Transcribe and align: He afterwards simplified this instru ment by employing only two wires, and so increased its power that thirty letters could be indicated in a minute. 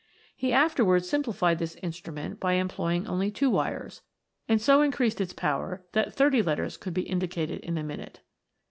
He 0.35 0.51
afterwards 0.51 1.07
simplified 1.07 1.59
this 1.59 1.75
instru 1.83 2.11
ment 2.11 2.39
by 2.39 2.53
employing 2.53 3.05
only 3.05 3.29
two 3.29 3.51
wires, 3.51 4.01
and 4.49 4.59
so 4.59 4.81
increased 4.81 5.21
its 5.21 5.31
power 5.31 5.85
that 5.91 6.11
thirty 6.15 6.41
letters 6.41 6.75
could 6.75 6.95
be 6.95 7.03
indicated 7.03 7.59
in 7.59 7.77
a 7.77 7.83
minute. 7.83 8.21